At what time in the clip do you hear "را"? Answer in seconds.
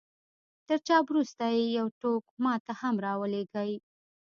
3.05-3.13